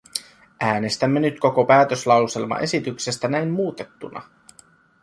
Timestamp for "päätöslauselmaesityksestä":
1.65-3.27